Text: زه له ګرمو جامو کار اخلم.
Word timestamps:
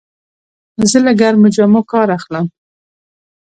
زه 0.89 0.97
له 1.05 1.11
ګرمو 1.19 1.47
جامو 1.55 1.81
کار 1.91 2.07
اخلم. 2.17 2.45